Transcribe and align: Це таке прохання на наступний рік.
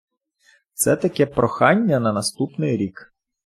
Це 0.73 0.95
таке 0.95 1.25
прохання 1.25 1.99
на 1.99 2.13
наступний 2.13 2.77
рік. 2.77 3.13